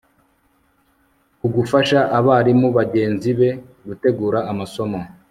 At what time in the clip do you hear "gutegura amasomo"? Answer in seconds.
3.87-4.99